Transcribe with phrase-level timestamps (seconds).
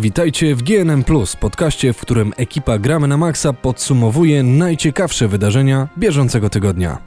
[0.00, 6.50] Witajcie w GNM Plus, podcaście, w którym ekipa Gramy na Maxa podsumowuje najciekawsze wydarzenia bieżącego
[6.50, 6.98] tygodnia.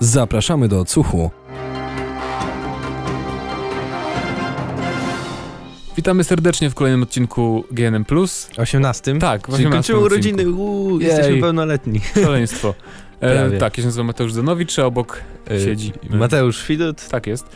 [0.00, 1.30] Zapraszamy do odsłuchu.
[5.96, 8.04] Witamy serdecznie w kolejnym odcinku GNM+.
[8.56, 9.18] 18?
[9.18, 12.00] Tak, w Czyli 18 kończymy urodziny, uuu, jesteśmy pełnoletni.
[12.24, 12.74] Szaleństwo.
[13.20, 15.20] E, tak, ja się nazywam Mateusz Zanowicz, a obok
[15.50, 15.92] E, siedzi...
[16.10, 17.08] Mateusz Widut.
[17.08, 17.46] Tak jest.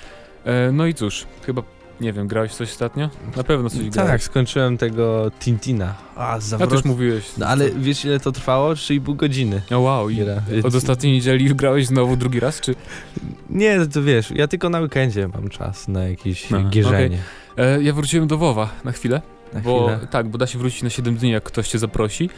[0.45, 1.63] E, no i cóż, chyba,
[2.01, 3.11] nie wiem, grałeś coś ostatnio?
[3.37, 4.23] Na pewno coś Tak, grałeś.
[4.23, 5.95] skończyłem tego Tintina.
[6.17, 6.71] A, A zawrot...
[6.71, 7.25] też mówiłeś.
[7.39, 8.73] No ale wiesz ile to trwało?
[8.73, 9.63] 3,5 godziny.
[9.71, 10.23] O wow, i
[10.65, 12.75] od ostatniej niedzieli grałeś znowu drugi raz, czy...
[13.51, 17.19] Nie, to wiesz, ja tylko na weekendzie mam czas na jakieś Aha, gierzenie.
[17.57, 20.07] E, ja wróciłem do WoWa na chwilę, Na bo chwilę.
[20.11, 22.31] tak, bo da się wrócić na 7 dni, jak ktoś cię zaprosi.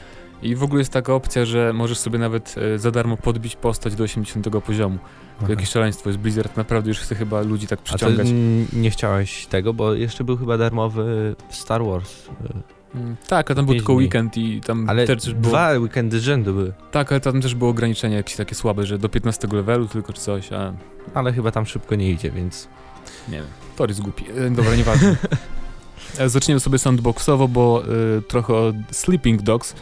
[0.42, 3.94] I w ogóle jest taka opcja, że możesz sobie nawet e, za darmo podbić postać
[3.94, 4.98] do 80 poziomu.
[4.98, 5.04] To
[5.38, 5.46] Aha.
[5.50, 6.18] jakieś szaleństwo jest.
[6.18, 8.26] Blizzard naprawdę już chce chyba ludzi tak przyciągać.
[8.72, 12.26] nie chciałeś tego, bo jeszcze był chyba darmowy Star Wars.
[12.28, 15.50] y, Mm, Tak, a tam był tylko weekend i tam Ale też było...
[15.50, 16.72] dwa weekendy z rzędu były.
[16.90, 20.20] Tak, ale tam też było ograniczenie jakieś takie słabe, że do 15 levelu tylko czy
[20.20, 20.72] coś, a
[21.14, 22.68] Ale chyba tam szybko nie idzie, więc...
[23.28, 23.46] nie wiem.
[23.76, 24.24] To jest głupi.
[24.46, 25.16] E, Dobra, nieważne.
[26.18, 27.82] E, Zaczniemy sobie sandboxowo, bo
[28.18, 29.74] e, trochę o Sleeping Dogs.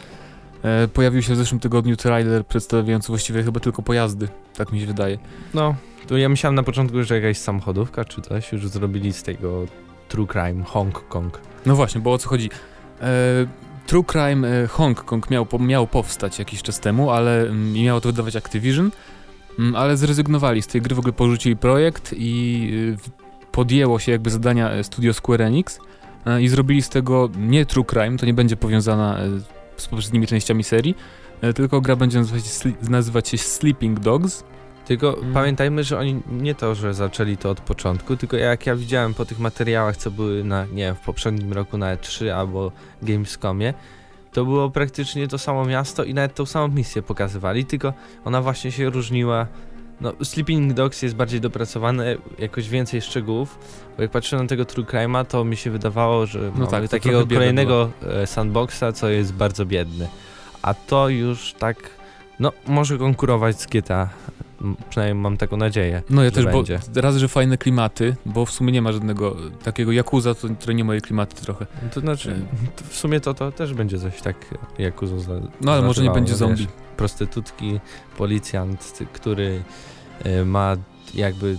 [0.63, 4.85] E, pojawił się w zeszłym tygodniu trailer przedstawiający właściwie chyba tylko pojazdy, tak mi się
[4.85, 5.17] wydaje.
[5.53, 5.75] No,
[6.07, 9.65] to ja myślałem na początku, że jakaś samochodówka czy coś już zrobili z tego
[10.09, 11.39] True Crime Hong Kong.
[11.65, 12.49] No właśnie, bo o co chodzi?
[13.01, 13.07] E,
[13.87, 18.01] True Crime e, Hong Kong miał, miał powstać jakiś czas temu, ale mm, i miało
[18.01, 18.91] to wydawać Activision,
[19.59, 22.69] mm, ale zrezygnowali z tej gry, w ogóle porzucili projekt i
[23.07, 25.79] y, podjęło się jakby zadania e, studio Square Enix
[26.25, 29.17] e, i zrobili z tego nie True Crime, to nie będzie powiązana
[29.81, 30.95] z poprzednimi częściami serii,
[31.41, 32.43] e, tylko gra będzie nazywać,
[32.89, 34.43] nazywać się Sleeping Dogs.
[34.85, 35.33] Tylko Mm.
[35.33, 39.25] pamiętajmy, że oni nie to, że zaczęli to od początku, tylko jak ja widziałem po
[39.25, 42.71] tych materiałach, co były na, nie wiem, w poprzednim roku na E3 albo
[43.01, 43.73] Gamescomie,
[44.33, 47.93] to było praktycznie to samo miasto i nawet tą samą misję pokazywali, tylko
[48.25, 49.47] ona właśnie się różniła.
[50.01, 53.59] No, Sleeping Dogs jest bardziej dopracowane, jakoś więcej szczegółów,
[53.97, 56.89] bo jak patrzyłem na tego True Crime'a, to mi się wydawało, że No mamy tak,
[56.89, 60.07] takiego kolejnego e, sandboxa, co jest bardzo biedny.
[60.61, 61.77] A to już tak,
[62.39, 64.09] no, może konkurować z GTA.
[64.89, 66.03] Przynajmniej mam taką nadzieję.
[66.09, 66.79] No ja też, bo będzie.
[66.95, 70.73] raz, że fajne klimaty, bo w sumie nie ma żadnego e, takiego Yakuza, to, które
[70.73, 71.65] nie moje klimaty trochę.
[71.83, 72.41] No To znaczy,
[72.75, 74.35] to w sumie to, to też będzie coś tak
[74.77, 76.67] jak Uzo za, No ale może nie będzie wiesz, zombie.
[76.97, 77.79] Prostytutki,
[78.17, 79.63] policjant, który
[80.25, 80.77] y, ma
[81.13, 81.57] jakby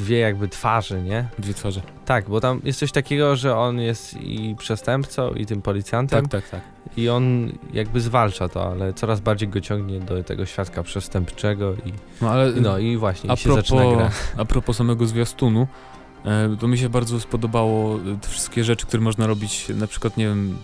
[0.00, 1.24] dwie jakby twarze, nie?
[1.38, 1.80] Dwie twarze.
[2.04, 6.42] Tak, bo tam jest coś takiego, że on jest i przestępcą, i tym policjantem, Tak,
[6.42, 6.60] tak, tak.
[6.96, 11.92] i on jakby zwalcza to, ale coraz bardziej go ciągnie do tego świadka przestępczego i
[12.20, 13.96] No ale no i właśnie, a i się zaczyna gra.
[13.96, 15.66] propos, a propos samego zwiastunu,
[16.60, 20.24] to mi się bardzo spodobało e, te wszystkie rzeczy, które można robić, na przykład, nie
[20.26, 20.56] wiem,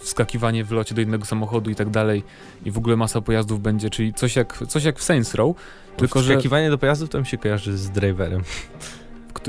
[0.00, 2.22] e, wskakiwanie w locie do innego samochodu i tak dalej
[2.64, 5.56] i w ogóle masa pojazdów będzie, czyli coś jak, coś jak w Saints Row,
[5.96, 6.32] tylko że...
[6.34, 8.42] Wskakiwanie do pojazdów to mi się kojarzy z driverem.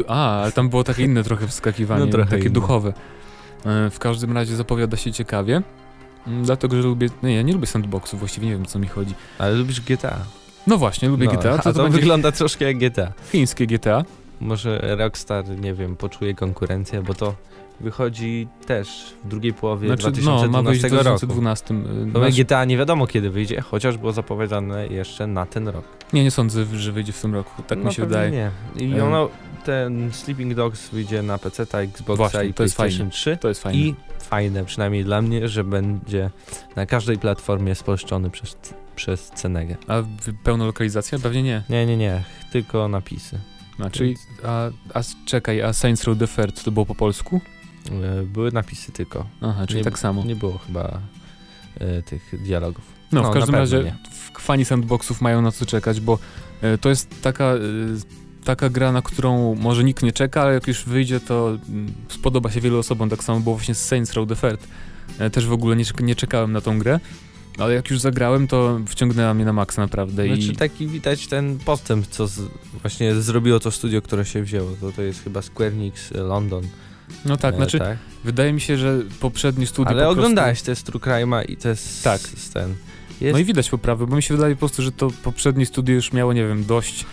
[0.07, 2.51] A, ale tam było takie inne trochę wskakiwanie, No, trochę takie inne.
[2.53, 2.93] duchowe.
[3.65, 5.61] E, W każdym razie zapowiada się ciekawie,
[6.27, 9.13] mm, dlatego, że lubię, nie, ja nie lubię sandboxów, właściwie nie wiem, co mi chodzi.
[9.39, 10.17] Ale lubisz GTA.
[10.67, 13.11] No właśnie, lubię no, GTA, A to, to, to będzie wygląda troszkę jak GTA.
[13.31, 14.03] chińskie GTA.
[14.41, 17.35] Może Rockstar, nie wiem, poczuje konkurencję, bo to
[17.79, 21.17] wychodzi też w drugiej połowie Znaczy, no, ma wyjść 2012 w roku.
[21.17, 21.73] 2012.
[22.09, 25.85] e, To nasz- GTA nie wiadomo kiedy wyjdzie, chociaż było zapowiedziane jeszcze na ten rok.
[26.13, 28.31] Nie, nie sądzę, że wyjdzie w tym roku, tak no, mi się wydaje.
[28.31, 28.51] Nie.
[28.75, 29.03] I Em.
[29.03, 29.29] ono,
[29.65, 33.37] ten Sleeping Dogs wyjdzie na PC, Xboxa Właśnie, i to PlayStation 3.
[33.37, 33.79] To jest fajne.
[33.79, 36.29] I fajne, przynajmniej dla mnie, że będzie
[36.75, 38.57] na każdej platformie spolszczony przez,
[38.95, 39.75] przez Cenegę.
[39.87, 40.03] A
[40.43, 41.19] pełna lokalizacja?
[41.19, 41.63] Pewnie nie.
[41.69, 43.39] Nie, nie, nie, tylko napisy.
[43.79, 47.41] A, czyli, a, a czekaj, a Saints Row the Third to było po polsku?
[47.91, 49.25] E, Były napisy tylko.
[49.41, 50.23] Aha, czyli Nie- tak samo.
[50.23, 50.99] Nie było chyba
[51.79, 52.83] e, tych dialogów.
[53.11, 56.19] No, no, w każdym razie f- fani sandboxów mają na co czekać, bo
[56.61, 57.53] e, to jest taka,
[58.43, 62.51] taka gra, na którą może nikt nie czeka, ale jak już wyjdzie, to mm, spodoba
[62.51, 63.09] się wielu osobom.
[63.09, 64.67] Tak samo było właśnie z Saints Row the Third.
[65.31, 66.99] Też w ogóle nie, nie czekałem na tą grę,
[67.57, 70.25] ale jak już zagrałem, to wciągnęła mnie na maksa naprawdę.
[70.25, 72.41] Znaczy I taki widać ten postęp, co z,
[72.81, 74.71] właśnie zrobiło to studio, które się wzięło.
[74.81, 76.67] To, to jest chyba Square Enix e, London.
[77.25, 77.97] no tak, e, znaczy tak?
[78.23, 80.19] wydaje mi się, że poprzednie studio Ale po prostu...
[80.19, 82.21] oglądałeś te z True Crime'a i te z, Tak.
[82.21, 82.75] z ten.
[83.21, 85.95] Jest, No i widać poprawę, bo mi się wydaje po prostu, że to poprzednie studio
[85.95, 87.05] już miało, nie wiem, dość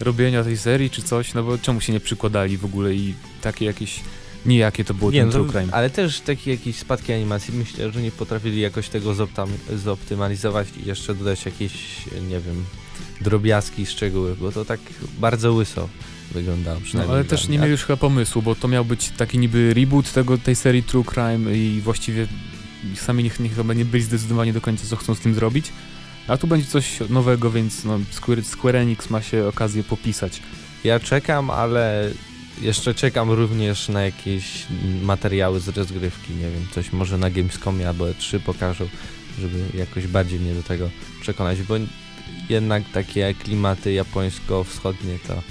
[0.00, 3.64] robienia tej serii czy coś, no bo czemu się nie przykładali w ogóle i takie
[3.64, 4.00] jakieś
[4.46, 5.68] nijakie to było nie, ten no, True Crime.
[5.72, 7.54] ale też takie jakieś spadki animacji.
[7.54, 9.14] Myślę, że nie potrafili jakoś tego
[9.76, 11.72] zoptymalizować i jeszcze dodać jakieś,
[12.28, 12.64] nie wiem,
[13.20, 14.80] drobiazgi, szczegóły, bo to tak
[15.18, 15.88] bardzo łyso
[16.32, 17.14] wyglądało No, przynajmniej.
[17.14, 20.12] ale dla też nie mieli już chyba pomysłu, bo to miał być taki niby reboot
[20.12, 22.26] tego, tej serii True Crime i właściwie
[22.96, 25.72] sami nie, nie, chyba nie byli zdecydowani do końca, co chcą z tym zrobić.
[26.28, 30.40] A tu będzie coś nowego, więc no, Square, Square Enix ma się okazję popisać.
[30.84, 32.10] Ja czekam, ale
[32.62, 34.66] jeszcze czekam również na jakieś
[35.02, 38.88] materiały z rozgrywki, nie wiem, coś może na Gamescomie albo E3 pokażą,
[39.40, 41.74] żeby jakoś bardziej mnie do tego przekonać, bo
[42.48, 45.42] jednak takie klimaty japońsko-wschodnie to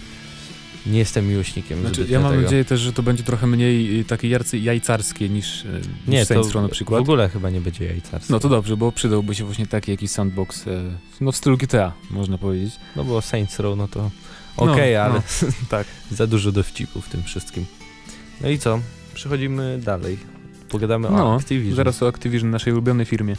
[0.85, 2.43] nie jestem miłośnikiem Znaczy, ja mam tego.
[2.43, 6.27] nadzieję też, że to będzie trochę mniej y, takie jarcy, jajcarskie niż, y, nie, niż
[6.27, 7.01] to Saints Row na w przykład.
[7.01, 8.33] ogóle chyba nie będzie jajcarstwa.
[8.33, 11.93] No to dobrze, bo przydałby się właśnie taki jakiś sandbox, e, no w stylu GTA,
[12.11, 12.73] można powiedzieć.
[12.95, 14.11] No bo Saints Row, no to
[14.65, 15.21] No, okej, ale no,
[15.69, 15.87] tak.
[16.11, 17.65] za dużo dowcipów w tym wszystkim.
[18.41, 18.79] No i co?
[19.13, 20.17] Przechodzimy dalej.
[20.69, 21.75] Pogadamy No, o Activision.
[21.75, 23.35] Zaraz o Activision, naszej ulubionej firmie.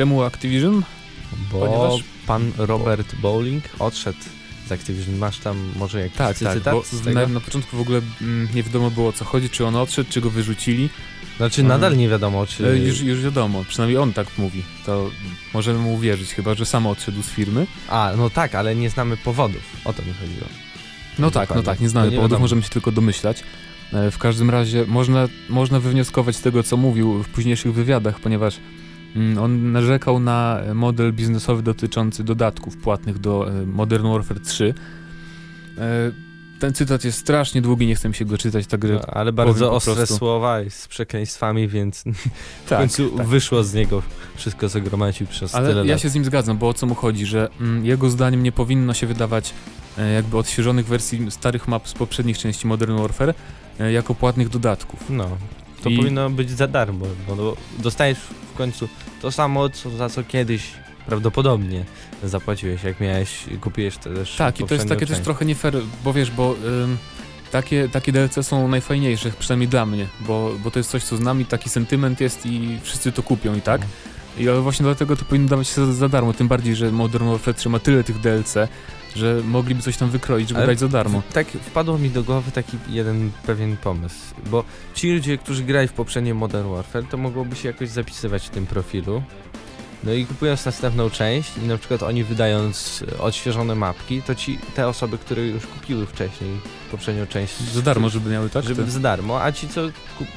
[0.00, 0.82] Czemu Activision?
[1.52, 4.18] Bo Ponieważ- pan Robert Bowling odszedł
[4.68, 5.16] z Activision.
[5.18, 7.20] Masz tam może jakiś Tak, tak, cytat bo z tego?
[7.20, 10.10] na, na początku w ogóle mm, nie wiadomo było o co chodzi, czy on odszedł,
[10.10, 10.88] czy go wyrzucili.
[11.36, 11.80] Znaczy Mhm.
[11.80, 12.68] nadal nie wiadomo, czy...
[12.70, 14.62] E, Już, już wiadomo, przynajmniej on tak mówi.
[14.86, 15.10] To
[15.54, 17.66] możemy mu uwierzyć, chyba że sam odszedł z firmy.
[17.88, 19.62] A, no tak, ale nie znamy powodów.
[19.84, 20.46] O to mi chodziło.
[21.18, 21.62] No tak, no Dokładnie.
[21.62, 22.44] tak, nie znamy To nie powodów, wiadomo.
[22.44, 23.42] możemy się tylko domyślać.
[23.92, 28.56] E, W każdym razie można, można wywnioskować z tego, co mówił w późniejszych wywiadach, ponieważ
[28.56, 28.89] mm,
[29.40, 34.74] on narzekał na model biznesowy dotyczący dodatków płatnych do e, Modern Warfare 3.
[35.78, 35.82] E,
[36.58, 39.72] Ten cytat jest strasznie długi, nie chcę mi się go czytać, tak No, ale bardzo
[39.72, 40.16] ostre prostu.
[40.16, 42.04] słowa i z przekleństwami, więc
[42.64, 43.26] w tak, końcu tak.
[43.26, 44.02] wyszło z niego
[44.36, 46.00] wszystko, co gromadził przez tyle Ale ja lat.
[46.02, 48.94] się z nim zgadzam, bo o co mu chodzi, że mm, jego zdaniem nie powinno
[48.94, 49.54] się wydawać
[49.98, 53.34] e, jakby odświeżonych wersji starych map z poprzednich części Modern Warfare
[53.80, 55.10] e, jako płatnych dodatków.
[55.10, 55.28] No,
[55.82, 58.18] to I- powinno być za darmo, bo no, dostajesz
[58.54, 58.88] w końcu
[59.22, 60.62] to samo, co, za co kiedyś
[61.06, 61.84] prawdopodobnie
[62.24, 65.24] zapłaciłeś, jak miałeś, kupiłeś też Tak, i to jest takie też część.
[65.24, 65.74] trochę nie fair,
[66.04, 66.54] bo wiesz, bo
[66.84, 66.96] ym,
[67.52, 71.20] takie, takie DLC są najfajniejsze, przynajmniej dla mnie, bo, bo to jest coś, co z
[71.20, 73.80] nami, taki sentyment jest i wszyscy to kupią i tak.
[74.40, 77.28] I ale właśnie dlatego to powinno dawać się za, za darmo, tym bardziej, że Modern
[77.28, 78.54] Warfare 3 ma tyle tych DLC,
[79.16, 81.22] że mogliby coś tam wykroić, żeby Ale dać za darmo.
[81.32, 84.64] Tak wpadło mi do głowy taki jeden pewien pomysł, bo
[84.94, 88.66] ci ludzie, którzy grali w poprzednie Modern Warfare, to mogłoby się jakoś zapisywać w tym
[88.66, 89.22] profilu.
[90.04, 94.58] No i kupując następną część i na przykład oni wydając e, odświeżone mapki, to ci
[94.74, 96.50] te osoby, które już kupiły wcześniej
[96.90, 98.64] poprzednią część Za darmo, żeby miały tak?
[98.64, 99.80] żeby Te- za darmo, a ci co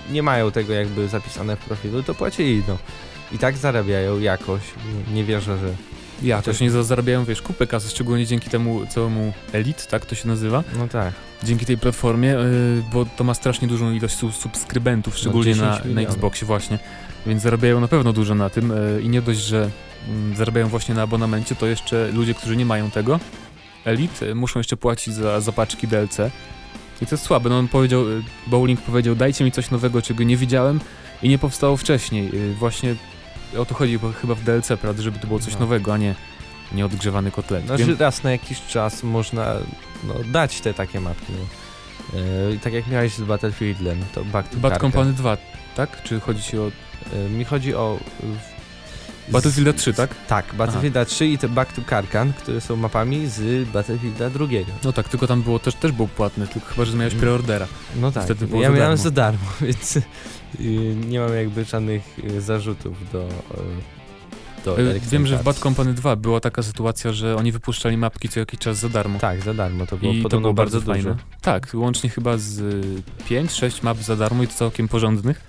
[0.09, 2.77] nie mają tego jakby zapisane w profilu, to płacili no.
[3.33, 4.61] I tak zarabiają jakoś.
[5.07, 5.69] Nie, nie wierzę, że.
[6.27, 10.27] Jakoś nie za- zarabiają, wiesz, kupę kasy, szczególnie dzięki temu całemu Elite, tak to się
[10.27, 11.13] nazywa, No tak.
[11.43, 15.93] dzięki tej platformie, yy, bo to ma strasznie dużą ilość su- subskrybentów, szczególnie 10 na,
[15.93, 16.01] na.
[16.01, 16.79] Xboxie właśnie,
[17.25, 19.69] więc zarabiają na pewno dużo na tym yy, i nie dość, że
[20.09, 23.19] mm, zarabiają właśnie na abonamencie, to jeszcze ludzie, którzy nie mają tego,
[23.85, 26.17] Elite, yy, muszą jeszcze płacić za, za paczki DLC.
[27.01, 30.23] I to jest słabe, no on powiedział, yy, Bowling powiedział, dajcie mi coś nowego, czego
[30.23, 30.79] nie widziałem
[31.23, 32.29] i nie powstało wcześniej.
[32.33, 32.95] Yy, właśnie
[33.57, 35.59] o to chodzi chyba w DLC, prawda, żeby to było coś No.
[35.59, 36.15] nowego, a nie
[36.71, 37.65] nieodgrzewany kotlet.
[37.65, 39.53] Znaczy Więc- raz na jakiś czas można
[40.03, 41.33] no, dać te takie mapki.
[41.33, 42.19] No.
[42.19, 44.81] Yy, tak jak miałeś z Battlefieldem, to Back to Bad.
[44.81, 45.37] Company 2,
[45.75, 46.03] tak?
[46.03, 46.71] Czy chodzi ci o
[47.13, 47.99] Yy, mi chodzi o...
[49.29, 50.09] Battlefielda 3, tak?
[50.27, 54.45] Tak, Battlefielda 3 i te Back to Karkan, które są mapami z Battlefielda 2.
[54.83, 57.21] No tak, tylko tam było też, też było płatne, tylko chyba, że miałeś Mm.
[57.21, 57.67] preordera.
[57.95, 59.03] No tak, Wtedy było ja za miałem darmo.
[59.03, 59.95] za darmo, więc
[60.59, 63.19] yy, nie mam jakby żadnych yy, zarzutów do...
[63.19, 63.93] Yy,
[64.67, 65.43] Y, Wiem, że w.
[65.43, 69.19] Bad Company 2 była taka sytuacja, że oni wypuszczali mapki co jakiś czas za darmo.
[69.19, 71.03] Tak, za darmo, to było I to było bardzo, bardzo, fajne.
[71.11, 71.25] dużo.
[71.41, 72.85] Tak, łącznie chyba z
[73.29, 75.41] 5-6 map za darmo i to całkiem porządnych.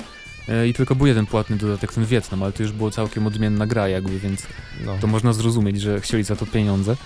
[0.48, 3.66] Y, I tylko był jeden płatny dodatek, ten Wietnam, ale to już było całkiem odmienna
[3.66, 4.46] gra jakby, więc
[4.86, 4.96] No.
[5.00, 6.96] to można zrozumieć, że chcieli za to pieniądze.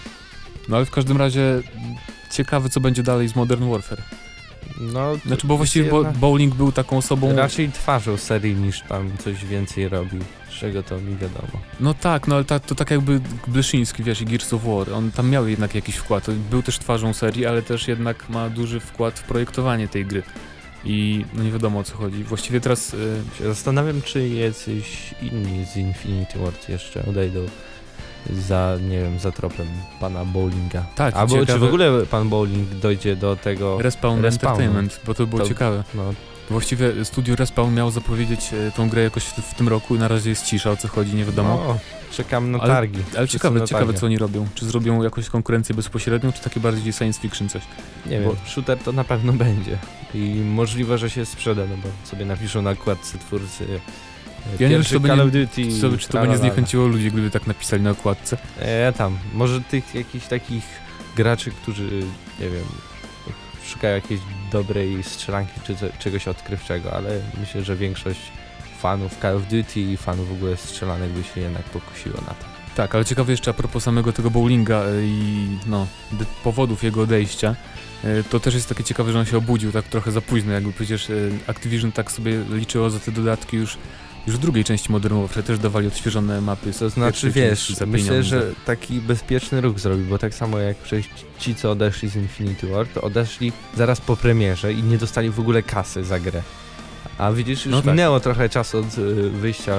[0.69, 1.63] No ale w każdym razie
[2.33, 4.03] ciekawe co będzie dalej z Modern Warfare.
[4.81, 7.37] No, Znaczy, bo właściwie bo, Bowling był taką osobą...
[7.37, 10.19] Raczej twarzą serii niż tam coś więcej robi,
[10.51, 11.49] z czego to mi wiadomo.
[11.81, 15.11] No tak, no ale ta, to tak jakby Bleszyński, wiesz, i Gears of War, on
[15.13, 16.31] tam miał jednak jakiś wkład.
[16.51, 20.23] Był też twarzą serii, ale też jednak ma duży wkład w projektowanie tej gry.
[20.85, 22.25] I no nie wiadomo o co chodzi.
[22.25, 22.95] Właściwie teraz...
[22.95, 27.41] y, Się zastanawiam, czy jacyś inni z Infinity Ward jeszcze odejdą
[28.31, 29.67] za, nie wiem, za tropem
[30.01, 30.85] pana Bowlinga.
[30.97, 34.53] Tak, Albo czy ciekawe- w ogóle pan Bowling dojdzie do tego, Respawn, Respawn.
[34.53, 35.85] Entertainment, bo to było To- ciekawe.
[35.95, 36.03] no,
[36.51, 40.09] Właściwie studio Respawn miał zapowiedzieć e, tą grę jakoś w, w tym roku i na
[40.09, 41.65] razie jest cisza, o co chodzi, nie wiadomo.
[41.69, 41.79] no
[42.13, 42.99] czekam na Ale- targi.
[43.17, 44.01] Ale Wszyscy ciekawe, ciekawe targach.
[44.01, 44.47] co oni robią.
[44.55, 47.63] Czy zrobią jakąś konkurencję bezpośrednią, czy takie bardziej science fiction coś?
[48.07, 49.79] Nie bo- wiem, shooter to na pewno będzie.
[50.15, 53.69] I możliwe, że się sprzeda, no bo sobie napiszą na okładce twórcy e,
[54.63, 55.99] Ja nie wiem, czy to Call będzie- Duty.
[55.99, 58.37] Czy to będzie zniechęciło ludzi, gdyby tak napisali na okładce?
[58.59, 60.65] E, tam, może tych jakichś takich
[61.17, 61.85] graczy, którzy,
[62.41, 62.65] nie wiem,
[63.73, 64.21] szukają jakiejś
[64.53, 68.21] dobrej strzelanki czy czegoś odkrywczego, ale myślę, że większość
[68.79, 72.45] fanów Call of Duty i fanów w ogóle strzelanek by się jednak pokusiło na to.
[72.77, 75.87] Tak, ale ciekawe jeszcze a propos samego tego bowlinga e, i no,
[76.45, 77.57] powodów jego odejścia.
[78.05, 80.73] e, To też jest takie ciekawe, że on się obudził tak trochę za późno, jakby
[80.73, 81.15] przecież e,
[81.47, 83.79] Activision tak sobie liczyło za te dodatki już,
[84.29, 86.73] już w drugiej części Modern Warfare też dawali odświeżone mapy.
[86.79, 91.07] To znaczy, wiesz, myślę, że taki bezpieczny ruch zrobił, bo tak samo jak przecież
[91.39, 95.41] ci, co odeszli z Infinity War, to odeszli zaraz po premierze i nie dostali w
[95.41, 96.43] ogóle kasy za grę.
[97.19, 97.91] A widzisz, już No tak.
[97.91, 99.75] minęło trochę czasu od y, wyjścia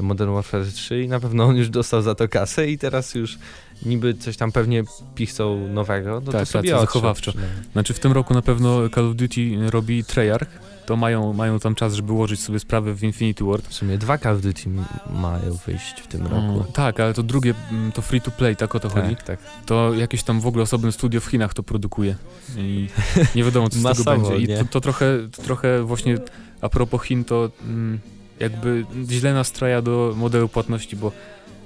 [0.00, 3.38] Modern Warfare 3 i na pewno on już dostał za to kasę i teraz już
[3.86, 4.82] niby coś tam pewnie
[5.14, 7.32] pichcą nowego, no Tak, to sobie zachowawczo.
[7.72, 10.48] Znaczy w tym roku na pewno Call of Duty robi Treyarch,
[10.86, 13.68] to mają, mają tam czas, żeby ułożyć sobie sprawę w Infinity Ward.
[13.68, 14.70] W sumie dwa Call of Duty
[15.10, 16.36] mają wyjść w tym roku.
[16.36, 19.16] Mm, tak, ale to drugie, mm, to free to play, tak o to chodzi.
[19.16, 19.38] Tak, tak.
[19.66, 22.16] To jakieś tam w ogóle osobne studio w Chinach to produkuje
[22.56, 22.88] i
[23.34, 24.54] nie wiadomo co z tego Masowo, będzie.
[24.54, 26.18] I to, to, trochę, to trochę właśnie
[26.60, 27.98] a propos Chin to mm,
[28.40, 31.12] jakby źle nastraja do modelu płatności, bo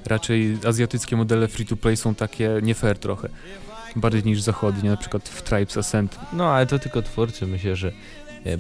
[0.07, 3.29] raczej azjatyckie modele free to play są takie nie fair trochę.
[3.97, 6.19] Bardziej niż zachodnie, na przykład w Tribes Ascent.
[6.33, 7.47] No, ale to tylko twórcy.
[7.47, 7.93] Myślę, że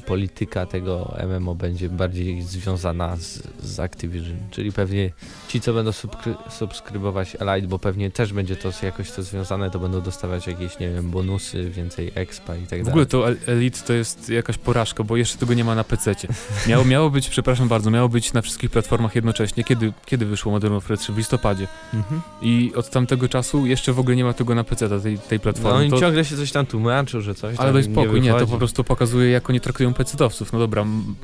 [0.06, 5.10] polityka tego MMO będzie bardziej związana z, z Activision, czyli pewnie
[5.48, 9.78] ci, co będą subskry subskrybować Elite, bo pewnie też będzie to jakoś to związane, to
[9.78, 12.88] będą dostawać jakieś, nie wiem, bonusy, więcej expa i tak W dalej.
[12.90, 16.28] ogóle to El- Elite to jest jakaś porażka, bo jeszcze tego nie ma na PC-cie.
[16.68, 19.64] Miało, miało być, przepraszam bardzo, miało być na wszystkich platformach jednocześnie.
[19.64, 21.12] Kiedy, kiedy wyszło Modern Warfare 3?
[21.12, 21.66] W listopadzie.
[21.94, 22.20] Mhm.
[22.42, 25.42] I od tamtego czasu jeszcze w ogóle nie ma tego na PC tej, tej No
[25.42, 25.86] platformy.
[25.86, 28.52] i to, ciągle się coś tam tłumaczył, że coś ale daj spokój, nie, to wychodzi.
[28.52, 30.52] po prostu pokazuje, jak oni traktują PC-owców.
[30.52, 31.14] No dobra, m-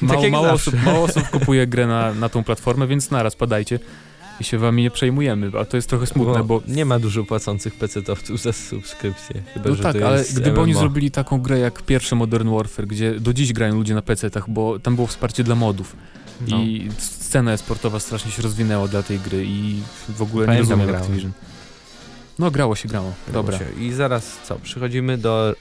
[0.00, 3.78] Tak mało, mało, osób, mało osób kupuje grę na, na tą platformę, więc naraz padajcie
[4.40, 6.62] i się wami nie przejmujemy, a to jest trochę smutne, bo...
[6.68, 9.42] nie ma dużo płacących PC-towców za subskrypcję.
[9.54, 10.80] Chyba, No że tak, to ale gdyby oni MMO.
[10.80, 14.78] zrobili taką grę jak pierwsze Modern Warfare, gdzie do dziś grają ludzie na PC-tach, bo
[14.78, 15.96] tam było wsparcie dla modów
[16.48, 16.56] No.
[16.58, 20.86] i scena sportowa strasznie się rozwinęła dla tej gry i w ogóle nie Pamiętam, rozumiem
[20.86, 21.02] grałem.
[21.02, 21.32] Activision.
[22.38, 23.12] No grało się, grało.
[23.32, 23.58] Dobra.
[23.58, 23.64] Się.
[23.80, 25.54] I zaraz co, przechodzimy do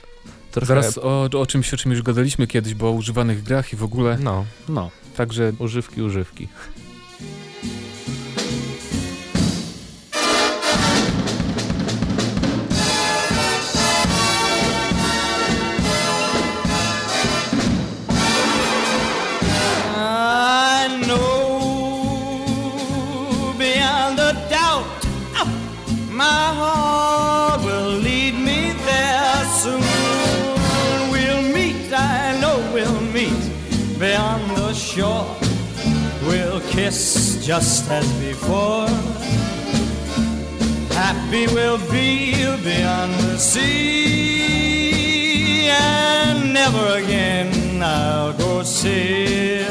[0.59, 0.81] trochę...
[0.81, 3.83] Zaraz o, o czymś, o czym już gadaliśmy kiedyś, bo o używanych grach i w
[3.83, 6.47] ogóle, No, no, także używki, używki.
[37.47, 38.87] Just as before.
[40.91, 44.89] Happy we'll be beyond the sea,
[45.69, 49.67] and never again I'll go sailing.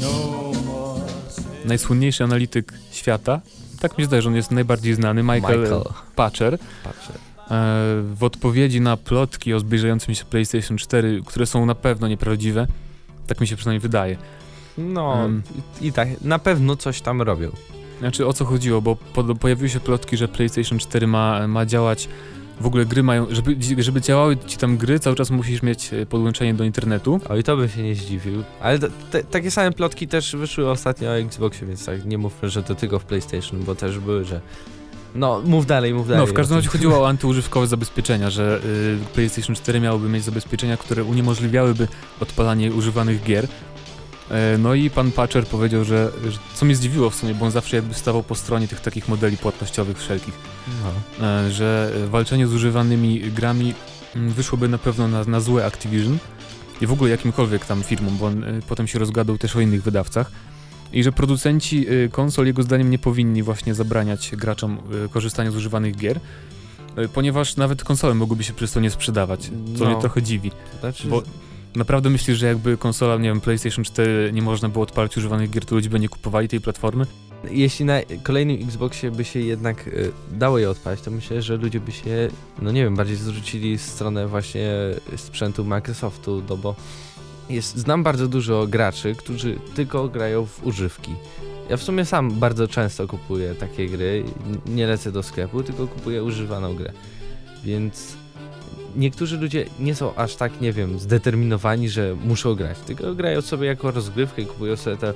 [0.00, 1.64] No more sailing.
[1.64, 3.40] najsłynniejszy analityk świata,
[3.80, 5.82] tak mi się zdaje, że on jest najbardziej znany, Michael, Michael.
[6.16, 7.12] Patcher, Patrzę.
[7.12, 7.16] e,
[8.14, 12.66] w odpowiedzi na plotki o zbliżającym się PlayStation 4, które są na pewno nieprawdziwe,
[13.32, 14.16] tak mi się przynajmniej wydaje.
[14.78, 15.42] No Em.
[15.80, 17.50] i, i tak, na pewno coś tam robią.
[17.98, 22.08] Znaczy o co chodziło, bo po, pojawiły się plotki, że PlayStation 4 ma, ma działać,
[22.60, 26.06] w ogóle gry mają, żeby, żeby działały ci tam gry, cały czas musisz mieć e,
[26.06, 27.20] podłączenie do internetu.
[27.28, 28.42] O i to bym się nie zdziwił.
[28.60, 32.62] Ale te, takie same plotki też wyszły ostatnio o Xboxie, więc tak nie mówmy, że
[32.62, 34.40] to tylko w PlayStation, bo też były, że...
[35.14, 36.20] No, mów dalej, mów dalej.
[36.26, 40.76] No, w każdym razie chodziło o antyużywkowe zabezpieczenia, że y, PlayStation 4 miałoby mieć zabezpieczenia,
[40.76, 41.88] które uniemożliwiałyby
[42.20, 43.48] odpalanie używanych gier.
[44.30, 47.50] E, No i pan Patcher powiedział, że, że co mnie zdziwiło w sumie, bo on
[47.50, 50.34] zawsze jakby stawał po stronie tych takich modeli płatnościowych wszelkich,
[51.20, 51.26] No.
[51.26, 53.74] e, że walczenie z używanymi grami
[54.16, 56.18] mm, wyszłoby na pewno na, na złe Activision
[56.80, 59.82] i w ogóle jakimkolwiek tam firmom, bo on e, potem się rozgadał też o innych
[59.82, 60.30] wydawcach
[60.92, 65.56] i że producenci e, konsol jego zdaniem nie powinni właśnie zabraniać graczom e, korzystania z
[65.56, 66.20] używanych gier,
[66.96, 69.90] e, ponieważ nawet konsole mogłyby się przez to nie sprzedawać, co No.
[69.90, 70.50] mnie trochę dziwi.
[70.80, 71.22] Znaczy, Bo
[71.76, 75.64] naprawdę myślisz, że jakby konsola, nie wiem, PlayStation 4 nie można było odpalić używanych gier,
[75.64, 77.06] to ludzie by nie kupowali tej platformy?
[77.50, 81.80] jeśli na kolejnym Xboxie by się jednak y, dało je odpalić, to myślę, że ludzie
[81.80, 82.28] by się,
[82.62, 84.70] no nie wiem, bardziej zwrócili w stronę właśnie
[85.16, 86.76] sprzętu Microsoftu, no bo
[87.52, 91.14] jest, znam bardzo dużo graczy, którzy tylko grają w używki.
[91.70, 94.24] Ja w sumie sam bardzo często kupuję takie gry,
[94.66, 96.92] nie lecę do sklepu, tylko kupuję używaną grę.
[97.64, 98.16] Więc
[98.96, 103.66] niektórzy ludzie nie są aż tak, nie wiem, zdeterminowani, że muszą grać, tylko grają sobie
[103.66, 105.14] jako rozgrywkę i kupują sobie tę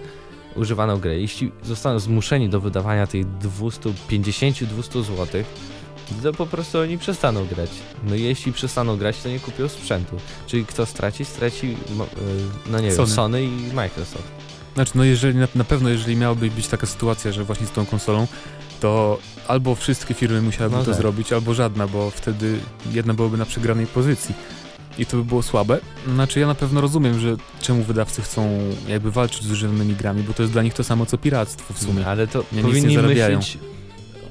[0.56, 1.20] używaną grę.
[1.20, 5.44] Jeśli zostaną zmuszeni do wydawania tych 250-200 zł,
[6.22, 7.70] to po prostu oni przestaną grać.
[8.04, 10.16] No i jeśli przestaną grać, to nie kupią sprzętu.
[10.46, 11.24] Czyli kto straci?
[11.24, 13.06] Straci, y, no nie Sony.
[13.06, 14.28] wiem, Sony i Microsoft.
[14.74, 17.86] Znaczy, no jeżeli na, na pewno, jeżeli miałaby być taka sytuacja, że właśnie z tą
[17.86, 18.26] konsolą,
[18.80, 21.00] to albo wszystkie firmy musiałyby No to tak.
[21.00, 22.58] zrobić, albo żadna, bo wtedy
[22.92, 24.34] jedna byłaby na przegranej pozycji.
[24.98, 25.80] I to by było słabe.
[26.14, 28.58] Znaczy ja na pewno rozumiem, że czemu wydawcy chcą
[28.88, 31.78] jakby walczyć z używanymi grami, bo to jest dla nich to samo co piractwo w
[31.82, 32.06] sumie.
[32.06, 33.36] Ale to nie powinni zarabiają.
[33.38, 33.58] myśleć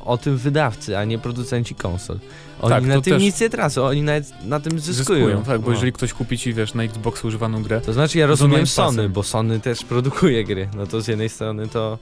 [0.05, 2.19] o tym wydawcy, a nie producenci konsol.
[2.61, 5.43] Oni Tak, na tym nic nie tracą, oni nawet na tym zyskują.
[5.43, 5.73] tak, bo No.
[5.73, 9.23] jeżeli ktoś kupi ci, wiesz, na Xbox używaną grę, To znaczy ja rozumiem Sony, bo
[9.23, 10.69] Sony też produkuje gry.
[10.75, 11.97] No to z jednej strony to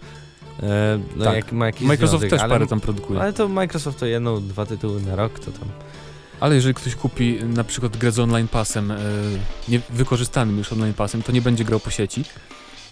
[0.63, 1.35] e, no Tak.
[1.35, 3.19] jak ma jakiś Microsoft związek, też ale, parę tam produkuje.
[3.21, 5.69] Ale to Microsoft to jedną, dwa tytuły na rok, to tam.
[6.39, 8.97] Ale jeżeli ktoś kupi y, na przykład grę z online passem, e,
[9.69, 12.23] nie wykorzystanym już online passem, to nie będzie grał po sieci.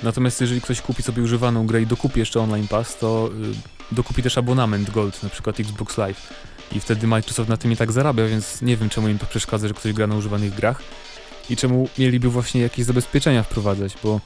[0.03, 4.23] Natomiast jeżeli ktoś kupi sobie używaną grę i dokupi jeszcze online pass, to y, dokupi
[4.23, 6.33] też abonament Gold, na przykład Xbox Live.
[6.71, 9.67] I wtedy Microsoft na tym i tak zarabia, więc nie wiem czemu im to przeszkadza,
[9.67, 10.81] że ktoś gra na używanych grach.
[11.49, 14.19] I czemu mieliby właśnie jakieś zabezpieczenia wprowadzać, bo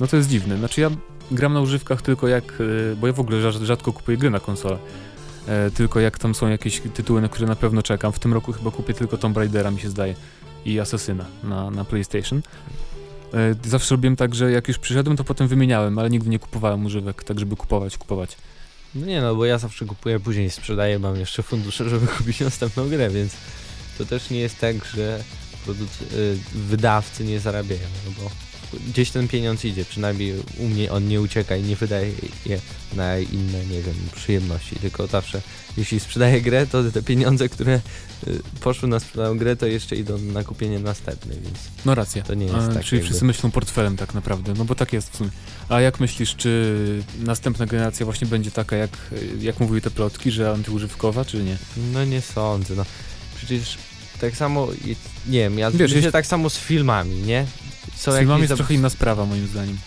[0.00, 0.58] no to jest dziwne.
[0.58, 0.90] Znaczy ja
[1.30, 4.40] gram na używkach tylko jak, y, bo ja w ogóle rzad- rzadko kupuję gry na
[4.40, 4.78] konsolę.
[5.48, 8.12] E, tylko jak tam są jakieś tytuły, na które na pewno czekam.
[8.12, 10.14] W tym roku chyba kupię tylko Tomb Raidera, mi się zdaje,
[10.64, 12.42] i Assassina na, na PlayStation.
[13.34, 16.86] E, zawsze robiłem tak, że jak już przyszedłem, to potem wymieniałem, ale nigdy nie kupowałem
[16.86, 18.36] używek, tak żeby kupować, kupować.
[18.94, 22.88] No nie no, bo ja zawsze kupuję, później sprzedaję, mam jeszcze fundusze, żeby kupić następną
[22.88, 23.32] grę, więc
[23.98, 25.24] to też nie jest tak, że
[25.66, 28.30] produc- y, wydawcy nie zarabiają, no bo
[28.88, 32.12] gdzieś ten pieniądz idzie, przynajmniej u mnie on nie ucieka i nie wydaje
[32.46, 32.60] je
[32.94, 35.42] na inne, nie wiem, przyjemności, tylko zawsze
[35.76, 37.80] jeśli sprzedaję grę, to te pieniądze, które
[38.28, 42.22] y, poszły na sprzedaną grę, to jeszcze idą na kupienie następnej, więc No racja.
[42.22, 44.92] to nie jest E, tak czyli jakby- wszyscy myślą portfelem tak naprawdę, no bo tak
[44.92, 45.30] jest w sumie.
[45.68, 46.74] A jak myślisz, czy
[47.20, 48.90] następna generacja właśnie będzie taka, jak,
[49.40, 51.56] jak mówiły te plotki, że antyużywkowa, czy nie?
[51.92, 52.84] No nie sądzę, no.
[53.36, 53.78] Przecież
[54.20, 54.68] tak samo,
[55.26, 57.46] nie wiem, ja Wiesz, jeśli- tak samo z filmami, nie?
[57.96, 59.78] Są Z filmami jest trochę inna sprawa moim zdaniem.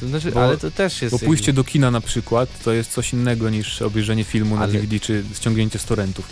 [0.00, 1.12] To znaczy, bo- ale to też jest...
[1.12, 4.62] Bo jakby- pójście do kina na przykład to jest coś innego niż obejrzenie filmu na
[4.62, 6.28] Ale- DVD, czy ściągnięcie z torrentów,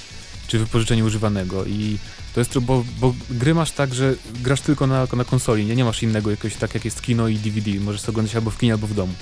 [0.48, 1.98] czy wypożyczenie używanego i
[2.34, 5.84] to jest, bo, bo gry masz tak, że grasz tylko na, na konsoli, nie, nie
[5.84, 8.72] masz innego jakiegoś, tak jak jest kino i DVD, możesz to oglądać albo w kinie,
[8.72, 9.12] albo w domu.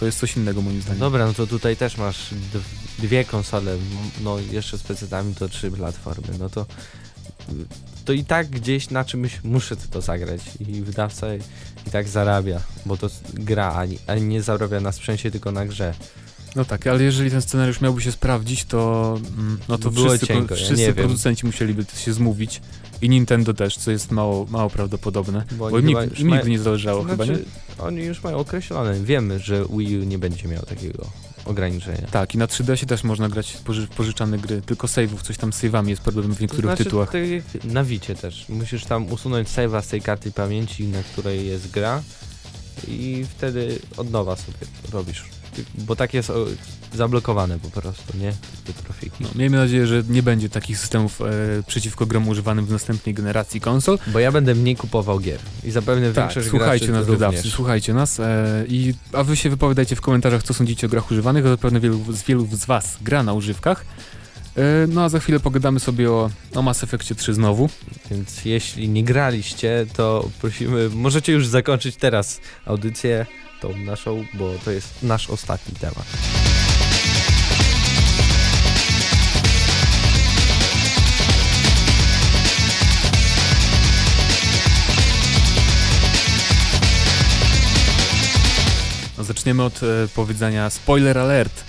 [0.00, 1.00] To jest coś innego moim No zdaniem.
[1.00, 2.18] dobra, no to tutaj też masz
[2.98, 3.76] dwie konsole,
[4.22, 6.66] no jeszcze z PC-tami to trzy platformy, no to
[8.04, 11.26] to i tak gdzieś na czymś muszę to zagrać i wydawca
[11.86, 15.94] i tak zarabia, bo to gra, a nie, zarabia na sprzęcie, tylko na grze.
[16.56, 20.26] No tak, ale jeżeli ten scenariusz miałby się sprawdzić, to, mm, no to Było wszyscy,
[20.26, 20.94] cienko, ja wszyscy wiem.
[20.94, 22.60] producenci musieliby się zmówić
[23.02, 25.88] i Nintendo też, co jest mało, mało prawdopodobne, Bo bo, im,
[26.22, 27.34] nigdy nie zależało chyba, nie?
[27.36, 27.44] Znaczy,
[27.78, 31.06] oni już mają określone, wiemy, że Wii U nie będzie miał takiego
[31.44, 32.06] ograniczenia.
[32.10, 35.62] Tak, i na 3DS też można grać poży pożyczane gry, tylko save'ów, coś tam z
[35.62, 37.10] save'ami jest problem w niektórych znaczy, tytułach.
[37.14, 38.48] Jak na Wicie też.
[38.48, 42.02] Musisz tam usunąć save'a z tej karty pamięci, na której jest gra
[42.88, 44.58] i wtedy od nowa sobie
[44.92, 45.24] robisz.
[45.74, 46.32] Bo tak jest
[46.94, 48.32] zablokowane po prostu, nie?
[48.64, 49.16] Te trofiki.
[49.24, 51.24] No, miejmy nadzieję, że nie będzie takich systemów e,
[51.66, 53.98] przeciwko grom używanym w następnej generacji konsol.
[54.06, 58.20] Bo ja będę mniej kupował gier i zapewne Tak, większość słuchajcie nas wydawcy, słuchajcie nas
[58.20, 62.12] e, i a wy się wypowiadajcie w komentarzach, co sądzicie o grach używanych, zapewne wielu
[62.12, 63.84] z wielu z was gra na używkach.
[64.56, 67.68] E, no a za chwilę pogadamy sobie o, o Mass Effectie 3 znowu.
[68.10, 73.26] Więc jeśli nie graliście, to prosimy, możecie już zakończyć teraz audycję
[73.64, 76.04] tą naszą, bo to jest nasz ostatni temat.
[89.18, 91.64] Zaczniemy od e, powiedzenia spoiler alert,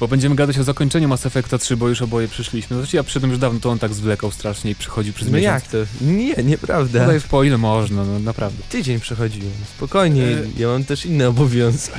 [0.00, 2.76] bo będziemy gadać o zakończeniu Mass Effecta 3, bo już oboje przyszliśmy.
[2.76, 5.62] Znaczy ja przyszedłem już dawno, to on tak zwlekał strasznie i przychodził przez No miesiąc.
[5.62, 5.78] jak to?
[6.00, 7.00] Nie, nieprawda.
[7.00, 8.62] No daj po ile można, no naprawdę.
[8.70, 11.96] Tydzień przechodziłem, spokojnie, E- ja mam też inne obowiązki.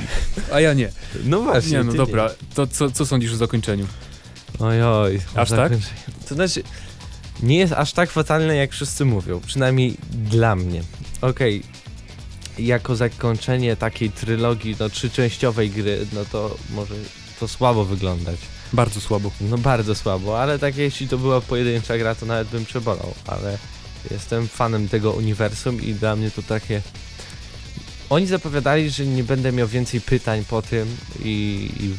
[0.52, 0.90] A ja nie.
[1.24, 3.86] No właśnie, Nie, no dobra, to co, co sądzisz o zakończeniu?
[4.58, 5.20] Oj, oj.
[5.34, 5.72] Aż tak?
[6.28, 6.62] To znaczy,
[7.42, 9.40] nie jest aż tak fatalne, jak wszyscy mówią.
[9.46, 9.96] Przynajmniej
[10.30, 10.82] dla mnie.
[11.20, 11.62] Okej,
[12.58, 16.94] jako zakończenie takiej trylogii, no trzyczęściowej gry, no to może
[17.40, 18.36] to słabo wyglądać.
[18.72, 19.30] Bardzo słabo.
[19.40, 23.58] No bardzo słabo, ale tak jeśli to była pojedyncza gra, to nawet bym przebolał, ale
[24.10, 26.82] jestem fanem tego uniwersum i dla mnie to takie...
[28.10, 31.94] Oni zapowiadali, że nie będę miał więcej pytań po tym i, i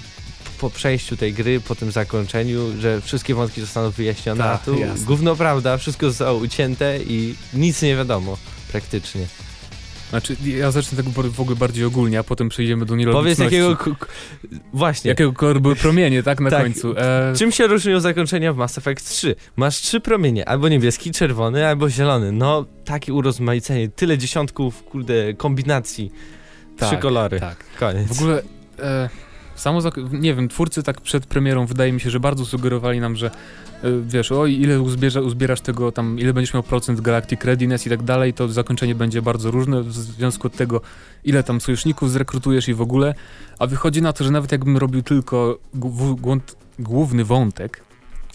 [0.59, 4.79] po przejściu tej gry, po tym zakończeniu, że wszystkie wątki zostaną wyjaśnione, a Tak, tu
[4.79, 5.05] jasne.
[5.05, 8.37] gówno prawda, wszystko zostało ucięte i nic nie wiadomo
[8.71, 9.27] praktycznie.
[10.09, 13.43] Znaczy, ja zacznę tak w ogóle bardziej ogólnie, a potem przejdziemy do Powiedz nielogiczności.
[13.55, 13.75] jakiego...
[13.75, 14.07] k- k-
[14.73, 15.09] Właśnie.
[15.09, 16.61] Jakiego koloru były promienie, tak, na Tak.
[16.61, 16.93] końcu.
[16.97, 19.35] E, Czym się różnią zakończenia w Mass Effect 3?
[19.55, 22.31] Masz trzy promienie, albo niebieski, czerwony, albo zielony.
[22.31, 26.11] No, takie urozmaicenie, tyle dziesiątków, kurde, kombinacji.
[26.77, 27.39] trzy Tak, kolory.
[27.39, 27.57] tak.
[27.79, 28.07] Koniec.
[28.07, 28.41] W ogóle,
[28.79, 29.09] e,
[29.59, 29.79] samo,
[30.11, 33.31] nie wiem, twórcy tak przed premierą wydaje mi się, że bardzo sugerowali nam, że e,
[34.07, 38.03] wiesz, oj, ile uzbierza, uzbierasz tego tam, ile będziesz miał procent Galactic Readiness i tak
[38.03, 40.81] dalej, to zakończenie będzie bardzo różne w związku od tego,
[41.23, 43.15] ile tam sojuszników zrekrutujesz i w ogóle,
[43.59, 45.59] a wychodzi na to, że nawet jakbym robił tylko
[46.79, 47.88] główny wątek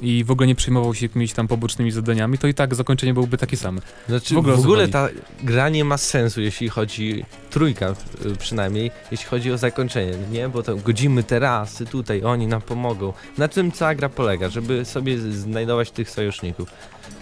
[0.04, 3.38] i w ogóle nie przejmował się jakimiś tam pobocznymi zadaniami, to i tak zakończenie byłoby
[3.38, 3.80] takie same.
[4.08, 5.14] Znaczy, w w ogóle ogóle, o co chodzi?
[5.14, 7.94] ta gra nie ma sensu, jeśli chodzi, trójka
[8.26, 10.48] y, przynajmniej, jeśli chodzi o zakończenie, nie?
[10.48, 13.12] Bo to godzimy terasy, tutaj oni nam pomogą.
[13.38, 16.68] Na tym cała gra polega, żeby sobie znajdować tych sojuszników.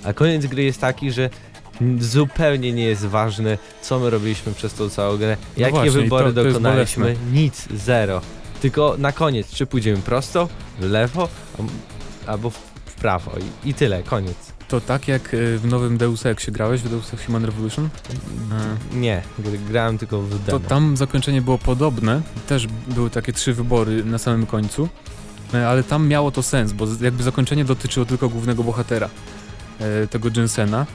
[0.05, 1.31] A koniec gry jest taki, że
[1.99, 6.33] zupełnie nie jest ważne, co my robiliśmy przez tą całą grę, No jakie właśnie, wybory
[6.33, 8.21] to- to dokonaliśmy, nic, zero.
[8.61, 10.49] Tylko na koniec, czy pójdziemy prosto,
[10.81, 11.29] w lewo,
[12.27, 12.72] albo w, w
[13.03, 13.31] prawo
[13.65, 14.53] i, i tyle, koniec.
[14.69, 17.89] To tak jak e, w nowym Deus Exie grałeś, w Deus Ex Human Revolution?
[18.93, 20.69] Nie, gr- grałem tylko w To demo.
[20.69, 24.89] tam zakończenie było podobne, też były takie trzy wybory na samym końcu,
[25.55, 29.09] e, ale tam miało to sens, bo jakby zakończenie dotyczyło tylko głównego bohatera,
[29.81, 30.87] e, tego Jensena,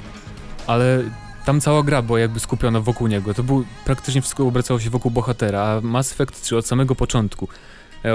[0.67, 1.03] ale
[1.45, 3.33] tam cała gra była jakby skupiona wokół niego.
[3.33, 7.47] To był praktycznie wszystko obracało się wokół bohatera, a Mass Effect 3 od samego początku,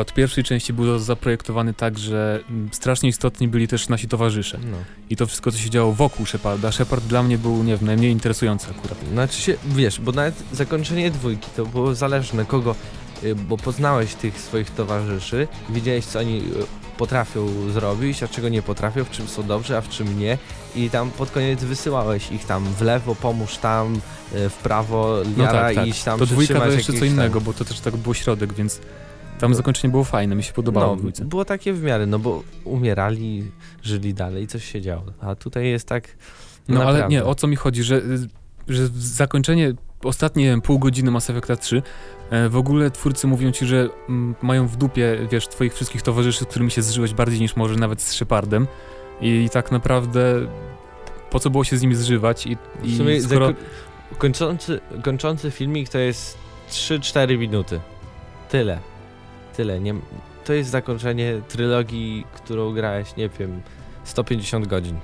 [0.00, 4.58] od pierwszej części był zaprojektowany tak, że mm, strasznie istotni byli też nasi towarzysze.
[4.70, 4.76] No.
[5.10, 6.72] I to wszystko, co się działo wokół Sheparda.
[6.72, 8.98] Shepard dla mnie był, nie wiem, najmniej interesujący akurat.
[9.12, 12.74] Znaczy się, wiesz, bo nawet zakończenie dwójki to było zależne kogo,
[13.24, 16.42] y, bo poznałeś tych swoich towarzyszy, wiedziałeś co oni y,
[16.98, 20.38] potrafią zrobić, a czego nie potrafią, w czym są dobrzy, a w czym nie
[20.76, 24.00] i tam pod koniec wysyłałeś ich tam w lewo, pomóż tam,
[24.34, 25.86] y, w prawo, No jara tak, tak.
[25.86, 28.14] iść tam To dwójka to jeszcze co jakichś tam- innego, bo to też tak było
[28.14, 28.80] środek, więc
[29.42, 29.56] tam No.
[29.56, 33.44] zakończenie było fajne, mi się podobało No, w było takie w miarę, no bo umierali,
[33.82, 36.08] żyli dalej, coś się działo, a tutaj jest tak
[36.68, 37.08] No ale naprawdę.
[37.14, 38.02] nie, o co mi chodzi, że,
[38.68, 39.74] że zakończenie,
[40.04, 41.82] ostatnie wiem, pół godziny Mass Effecta 3,
[42.30, 46.44] e, w ogóle twórcy mówią ci, że mm, mają w dupie, wiesz, twoich wszystkich towarzyszy,
[46.44, 48.66] z którymi się zżyłeś bardziej niż może nawet z Shepardem
[49.20, 50.46] i, i tak naprawdę
[51.30, 53.52] po co było się z nimi zżywać i, W i sumie skoro...
[54.18, 56.38] kończący, kończący filmik to jest
[56.70, 57.80] 3-4 minuty.
[58.50, 58.91] Tyle.
[59.56, 59.80] Tyle.
[59.80, 59.94] Nie,
[60.44, 63.60] to jest zakończenie trylogii, którą grałeś, nie wiem,
[64.04, 64.96] 150 godzin.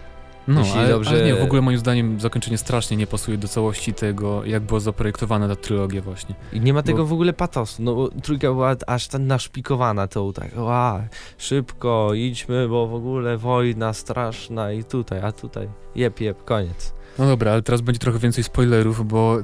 [0.48, 3.48] No, jeśli ale, dobrze- ale nie, w ogóle moim zdaniem zakończenie strasznie nie pasuje do
[3.48, 6.34] całości tego, jak była zaprojektowana ta trylogia właśnie.
[6.52, 7.82] I nie ma tego Bo- w ogóle patosu.
[7.82, 11.02] No bo trójka była aż tak naszpikowana tą tak, ła,
[11.38, 16.94] szybko, idźmy, bo w ogóle wojna straszna i tutaj, a tutaj jep, jep, koniec.
[17.18, 19.36] No dobra, ale teraz będzie trochę więcej spoilerów, bo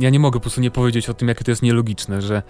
[0.00, 2.42] ja nie mogę po prostu nie powiedzieć o tym, jakie to jest nielogiczne, że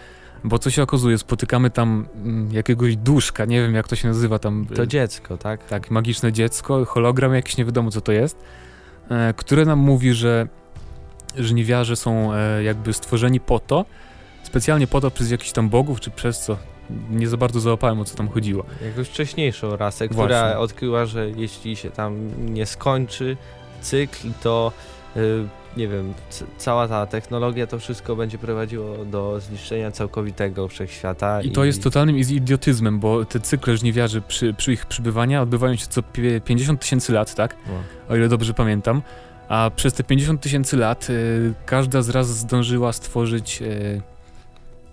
[0.45, 4.39] bo co się okazuje, spotykamy tam mm, jakiegoś duszka, nie wiem jak to się nazywa
[4.39, 4.67] tam.
[4.75, 5.67] To e, dziecko, tak?
[5.67, 8.37] tak, magiczne dziecko, hologram jakiś, nie wiadomo co to jest,
[9.11, 10.49] e, które nam mówi, że
[11.39, 13.85] żniwiarze są e, jakby stworzeni po to,
[14.43, 16.57] specjalnie po to przez jakichś tam bogów, czy przez co.
[17.11, 18.65] Nie za bardzo załapałem o co tam chodziło.
[18.85, 20.59] Jakąś wcześniejszą rasę, która Właśnie.
[20.59, 23.37] odkryła, że jeśli się tam nie skończy
[23.81, 24.73] cykl, to
[25.17, 25.21] y,
[25.77, 26.15] nie wiem,
[26.59, 31.43] cała ta technologia, to wszystko będzie prowadziło do zniszczenia całkowitego wszechświata.
[31.43, 35.87] I to jest totalnym idiotyzmem, bo te cykle żniwiarzy przy, przy ich przybywania odbywają się
[35.87, 37.57] co pie- 50 tysięcy lat, tak?
[37.67, 37.73] No.
[38.15, 39.03] o ile dobrze pamiętam.
[39.49, 44.03] A przez te 50 tysięcy lat y, każda z raz zdążyła stworzyć y,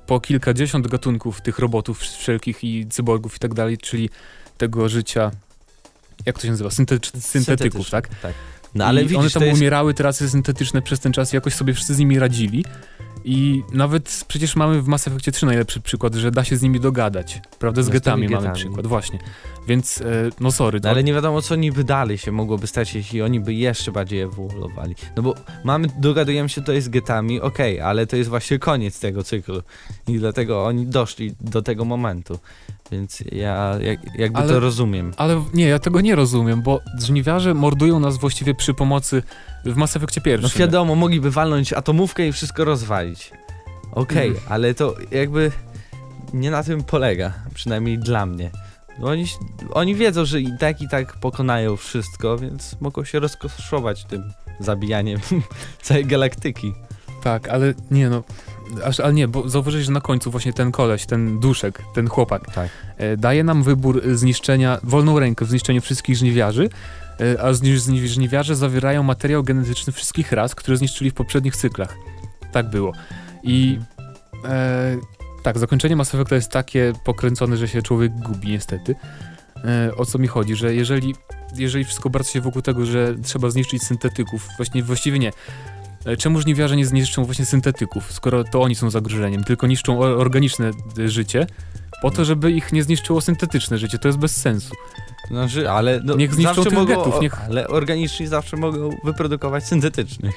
[0.08, 4.10] po kilkadziesiąt gatunków tych robotów wszelkich i cyborgów i tak dalej, czyli
[4.58, 5.32] tego życia,
[6.26, 8.08] jak to się nazywa, Syntety- syntetyków, tak?
[8.22, 8.34] tak.
[8.76, 9.58] No ale I widzisz, one tam jest...
[9.58, 12.66] umierały, teraz jest syntetyczne przez ten czas, jakoś sobie wszyscy z nimi radzili.
[13.24, 16.80] I nawet przecież mamy w Mass Effectie 3 najlepszy przykład, że da się z nimi
[16.80, 17.42] dogadać.
[17.60, 17.82] Prawda?
[17.82, 18.56] Z No, z tymi getami mamy getami.
[18.56, 19.20] przykład, właśnie.
[19.68, 20.06] Więc, e,
[20.40, 20.80] no sorry.
[20.84, 24.20] No, ale nie wiadomo, co niby dalej się mogłoby stać, jeśli oni by jeszcze bardziej
[24.22, 24.96] ewoluowali.
[25.16, 29.24] No bo mamy, dogadujemy się tutaj z getami, okej, ale to jest właśnie koniec tego
[29.24, 29.62] cyklu.
[30.08, 32.40] I dlatego oni doszli do tego momentu.
[32.92, 35.14] Więc ja jak, jakby Ale- to rozumiem.
[35.18, 39.24] Ale nie, ja tego nie rozumiem, bo żniwiarze mordują nas właściwie przy pomocy
[39.66, 40.60] w Mass Effectie No pierwszym.
[40.60, 43.32] wiadomo, mogliby walnąć atomówkę i wszystko rozwalić.
[43.92, 44.42] Okej, Mm.
[44.50, 45.52] ale to jakby
[46.34, 48.52] nie na tym polega, przynajmniej dla mnie.
[49.00, 49.26] No Oni,
[49.72, 55.20] oni wiedzą, że i tak i tak pokonają wszystko, więc mogą się rozkoszować tym zabijaniem
[55.82, 56.74] całej galaktyki.
[57.24, 58.24] Tak, ale nie no.
[58.86, 62.54] Aż, ale nie, bo zauważyłeś, że na końcu właśnie ten koleś, ten duszek, ten chłopak,
[62.54, 62.70] Tak.
[62.98, 66.70] e, daje nam wybór zniszczenia, wolną rękę w zniszczeniu wszystkich żniwiarzy,
[67.20, 71.96] e, a zni, zni, żniwiarze zawierają materiał genetyczny wszystkich ras, które zniszczyli w poprzednich cyklach.
[72.52, 72.94] Tak było.
[73.44, 73.80] I
[74.46, 74.98] e,
[75.44, 78.96] tak, zakończenie Mass Effecta jest takie pokręcone, że się człowiek gubi niestety.
[79.66, 81.16] E, o co mi chodzi, że jeżeli,
[81.56, 85.32] jeżeli wszystko obraca się wokół tego, że trzeba zniszczyć syntetyków, właśnie, właściwie nie,
[86.06, 90.20] E, Czemu żniwiarze nie zniszczą właśnie syntetyków, skoro to oni są zagrożeniem, tylko niszczą or-
[90.20, 91.48] organiczne y, życie,
[92.02, 94.76] po to, żeby ich nie zniszczyło syntetyczne życie, to jest bez sensu.
[95.28, 100.36] Znaczy, ale no, Niech zniszczą tych mogą, getów, niech- ale organiczni zawsze mogą wyprodukować syntetycznych.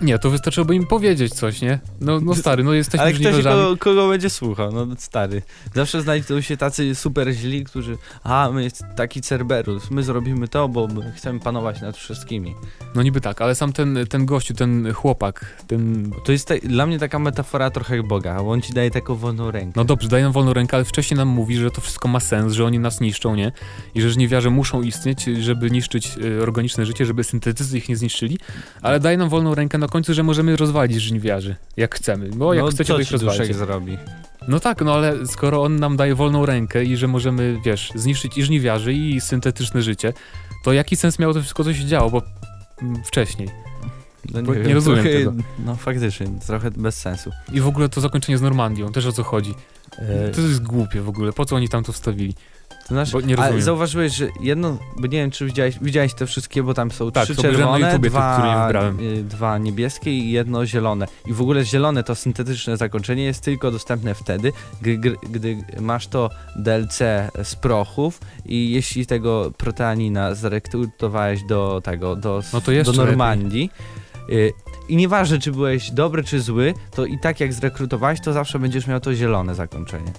[0.00, 1.78] Nie, to wystarczyłoby im powiedzieć coś, nie?
[2.00, 5.42] No, no stary, no jesteśmy ale ktoś kogo, kogo będzie słuchał, no stary.
[5.74, 10.68] Zawsze znajdą się tacy super źli, którzy, a my jest taki Cerberus, my zrobimy to,
[10.68, 12.54] bo my chcemy panować nad wszystkimi.
[12.94, 16.10] No niby tak, ale sam ten, ten gościu, ten chłopak, ten...
[16.24, 19.50] To jest dla mnie taka metafora trochę jak Boga, bo on ci daje taką wolną
[19.50, 19.72] rękę.
[19.76, 22.52] No dobrze, daje nam wolną rękę, ale wcześniej nam mówi, że to wszystko ma sens,
[22.52, 23.52] że oni nas niszczą, nie?
[23.94, 28.38] I że żniwiarze muszą istnieć, żeby niszczyć y, organiczne życie, żeby syntetycy ich nie zniszczyli,
[28.82, 32.64] ale daje nam wolną rękę na końcu, że możemy rozwalić żniwiarzy, jak chcemy, bo jak
[32.64, 33.00] no, chcecie, to
[33.44, 33.98] ich zrobi?
[34.48, 38.38] No tak, no ale skoro on nam daje wolną rękę i że możemy, wiesz, zniszczyć
[38.38, 40.12] i żniwiarzy i syntetyczne życie,
[40.64, 42.22] to jaki sens miało to wszystko, co się działo, bo
[42.82, 43.48] mm, wcześniej.
[44.32, 45.32] No, nie, nie wiem, rozumiem trochę, tego.
[45.66, 47.30] No faktycznie, trochę bez sensu.
[47.52, 49.54] I w ogóle to zakończenie z Normandią, też o co chodzi.
[49.98, 52.34] E, To jest głupie w ogóle, po co oni tam to wstawili?
[52.82, 53.62] To znaczy, Bo nie ale rozumiem.
[53.62, 57.24] zauważyłeś, że jedno, bo nie wiem, czy widziałeś, widziałeś te wszystkie, bo tam są Tak,
[57.24, 58.32] trzy to obejrzałem na czerwone, YouTubie, te,
[58.68, 61.06] które nie dwa, y, dwa niebieskie i jedno zielone.
[61.26, 66.30] I w ogóle zielone, to syntetyczne zakończenie jest tylko dostępne wtedy, gdy, gdy, masz to
[66.56, 66.98] DLC
[67.42, 72.92] z prochów i jeśli tego proteanina zrekrutowałeś do tego, do, No to do.
[72.92, 73.70] Normandii,
[74.30, 74.52] y,
[74.88, 78.86] i nieważne, czy byłeś dobry, czy zły, to i tak jak zrekrutowałeś, to zawsze będziesz
[78.86, 80.12] miał to zielone zakończenie.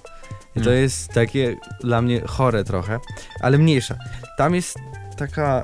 [0.55, 0.81] I to Mm.
[0.81, 2.99] jest takie dla mnie chore trochę,
[3.41, 3.95] ale mniejsza.
[4.37, 4.77] Tam jest
[5.17, 5.63] taka,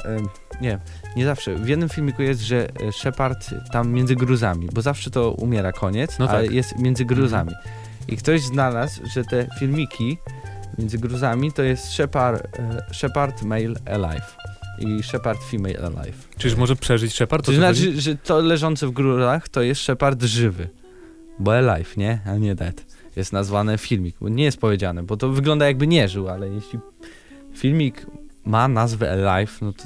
[0.62, 0.80] nie,
[1.15, 1.56] nie zawsze.
[1.56, 6.19] W jednym filmiku jest, że e, Shepard tam między gruzami, bo zawsze to umiera koniec,
[6.19, 6.52] No ale tak.
[6.56, 7.52] jest między gruzami.
[8.08, 10.17] I ktoś znalazł, że te filmiki
[10.78, 14.38] między gruzami to jest Shepard, e, Shepard Male Alive
[14.80, 16.28] i Shepard Female Alive.
[16.38, 17.45] Czyż może przeżyć Shepard?
[17.45, 17.58] To chodzi?
[17.58, 20.69] znaczy, że to leżące w gruzach to jest Shepard żywy,
[21.39, 22.19] bo Alive, nie?
[22.25, 22.86] A nie dead.
[23.15, 26.79] Jest nazwane filmik, nie jest powiedziane, bo to wygląda jakby nie żył, ale jeśli
[27.53, 28.05] filmik
[28.45, 29.83] ma nazwę Alive, no to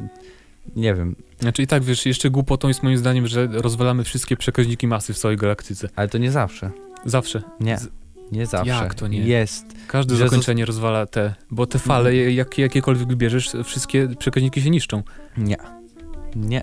[0.76, 4.88] nie wiem, Znaczy i tak, wiesz, jeszcze głupotą jest moim zdaniem, że rozwalamy wszystkie przekaźniki
[4.88, 5.90] masy w całej galaktyce.
[5.96, 6.72] ale to nie zawsze.
[7.06, 7.42] Zawsze.
[7.60, 7.90] Nie, Z-
[8.32, 8.70] nie zawsze.
[8.72, 9.20] Jak to nie?
[9.20, 9.66] Jest.
[9.88, 15.04] Każde Że zakończenie rozwala te, bo te fale, jak, jakiekolwiek bierzesz, wszystkie przekaźniki się niszczą.
[15.38, 15.58] Nie.
[16.36, 16.62] Nie.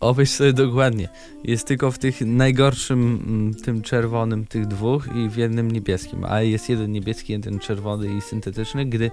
[0.00, 1.08] Obejrz sobie dokładnie.
[1.44, 6.24] Jest tylko w tych najgorszym, mm, tym czerwonym tych dwóch i w jednym niebieskim.
[6.24, 9.10] A jest jeden niebieski, jeden czerwony i syntetyczny, gdy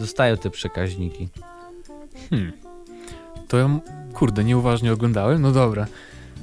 [0.00, 1.28] zostają te przekaźniki.
[2.30, 2.52] Hmm.
[3.48, 3.80] To ja,
[4.12, 5.86] kurde, nieuważnie oglądałem, no dobra.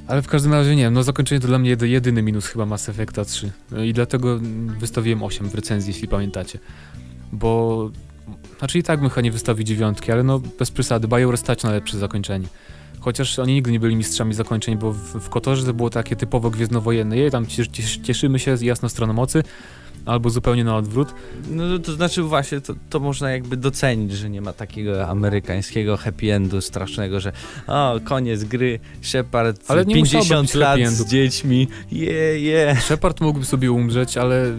[0.08, 2.66] Ale w każdym razie nie wiem, no zakończenie to dla mnie jedy, jedyny minus chyba
[2.66, 3.50] Mass Effecta 3.
[3.70, 6.58] No I dlatego mm, wystawiłem 8 w recenzji, jeśli pamiętacie.
[7.32, 7.90] Bo,
[8.58, 11.70] znaczy i tak bym chyba nie wystawił dziewiątki, ale no bez przesady, BioWare stać na
[11.70, 12.48] lepsze zakończenie.
[13.02, 16.50] Chociaż oni nigdy nie byli mistrzami zakończeń, bo w, w Kotorze to było takie typowo
[16.50, 17.16] gwiezdnowojenne.
[17.16, 19.42] Jej, tam cies- cies- cieszymy się z jasną stroną mocy,
[20.06, 21.14] albo zupełnie na odwrót.
[21.50, 26.34] No to znaczy właśnie, to, to można jakby docenić, że nie ma takiego amerykańskiego happy
[26.34, 27.32] endu strasznego, że
[27.66, 32.76] o, koniec gry, Shepard Ale nie musiałoby 50 być lat z dziećmi, je, je.
[32.80, 34.52] Shepard mógłby sobie umrzeć, ale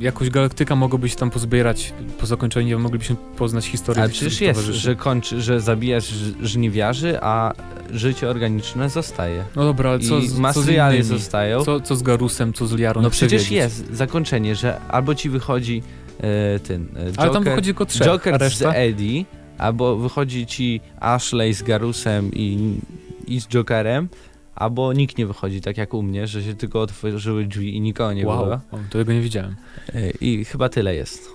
[0.00, 4.02] jakoś galaktyka mogłaby się tam pozbierać po zakończeniu, moglibyśmy poznać historię.
[4.02, 4.80] Ale przecież jest, towarzyszy.
[4.80, 7.52] że kończy, że zabijasz żniwiarzy, a
[7.90, 9.44] życie organiczne zostaje.
[9.56, 11.02] No dobra, ale co, I z, co z innymi?
[11.02, 11.64] zostają.
[11.64, 13.02] Co, co z Garusem, co z Liarą?
[13.02, 13.56] no przecież wiedzieć.
[13.56, 15.82] jest zakończenie, że albo ci wychodzi
[16.20, 18.62] e, ten e, Joker, Ale tam wychodzi tylko trzech, Joker z?
[18.62, 19.24] Eddie,
[19.58, 22.78] albo wychodzi ci Ashley z Garusem i,
[23.26, 24.08] i z Jokerem,
[24.56, 28.12] albo nikt nie wychodzi, tak jak u mnie, że się tylko otworzyły drzwi i nikogo
[28.12, 28.54] nie wow, było.
[28.54, 29.56] o, tego nie widziałem.
[29.94, 31.28] E, I chyba tyle jest.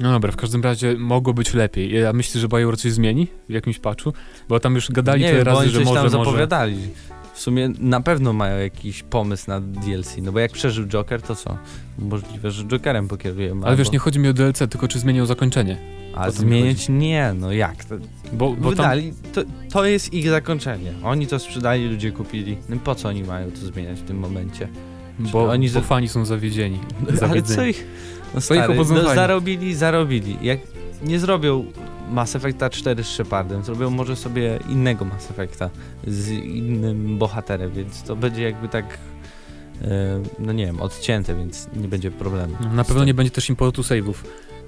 [0.00, 1.92] No dobra, w każdym razie mogło być lepiej.
[1.92, 4.12] Ja myślę, że BioWare coś zmieni w jakimś patchu,
[4.48, 6.76] bo tam już gadali nie tyle wiem, bo razy, oni że coś może, tam zapowiadali.
[7.42, 11.58] Sumie na pewno mają jakiś pomysł na DLC, no bo jak przeżył Joker, to co?
[11.98, 13.66] Możliwe, że Jokerem pokierujemy.
[13.66, 15.78] Ale wiesz, albo- nie chodzi mi o DLC, tylko czy zmienią zakończenie.
[16.14, 17.84] A zmienić nie, no jak?
[17.84, 17.94] To,
[18.32, 20.92] Bo, bo tam, wydali, to, to jest ich zakończenie.
[21.04, 22.56] Oni to sprzedali, ludzie kupili.
[22.68, 24.68] No po co oni mają to zmieniać w tym momencie?
[25.18, 26.78] bo, oni bo fani są zawiedzieni.
[27.30, 27.86] Ale co ich...
[28.34, 30.36] No stary, no zarobili, zarobili.
[30.42, 30.58] Jak
[31.02, 31.64] nie zrobią
[32.10, 35.70] Mass Effecta 4 z Shepardem, zrobią może sobie innego Mass Effecta
[36.06, 38.98] z innym bohaterem, więc to będzie jakby tak,
[39.82, 42.56] e, no nie wiem, odcięte, więc nie będzie problemu.
[42.60, 44.14] No, Na pewno nie będzie też importu save'ów,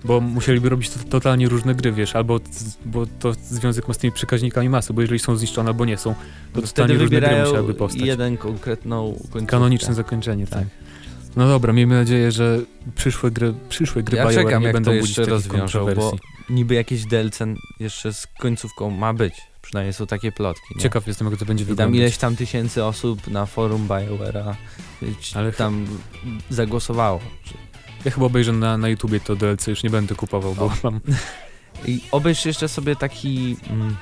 [0.04, 2.40] bo musieliby robić to, totalnie różne gry, wiesz, albo
[2.84, 6.14] bo to związek ma z tymi przekaźnikami masy, bo jeżeli są zniszczone albo nie są,
[6.52, 8.02] to totalnie różne gry musiałyby powstać.
[8.06, 9.46] jeden konkretną końcówkę.
[9.46, 10.58] Kanoniczne zakończenie, tak.
[10.58, 10.68] Tak.
[11.36, 12.58] No dobra, miejmy nadzieję, że
[12.94, 16.16] przyszłe gry, przyszłe gry Ja czekam, nie jak będą to jeszcze rozwiążą, bo
[16.50, 17.38] niby jakieś DLC
[17.80, 19.34] jeszcze z końcówką ma być.
[19.62, 20.74] Przynajmniej są takie plotki.
[20.76, 20.82] Nie?
[20.82, 21.98] Ciekaw jestem, jak to będzie I tam wyglądać.
[21.98, 24.54] ileś tam tysięcy osób na forum BioWare'a
[25.34, 25.86] Ale tam
[26.50, 27.20] zagłosowało.
[28.04, 30.72] Ja chyba obejrzę na, na YouTubie to DLC, już nie będę kupował, bo O.
[30.82, 31.00] mam...
[31.86, 33.96] I obejrz jeszcze sobie taki mm,